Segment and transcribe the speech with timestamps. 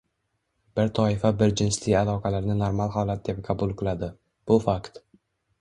[0.79, 4.11] Bir toifa birjinsli aloqalarni normal holat deb qabul qiladi,
[4.51, 5.03] bu– fakt.